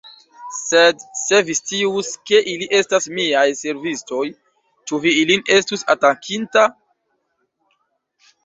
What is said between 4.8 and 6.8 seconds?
ĉu vi ilin estus atakinta?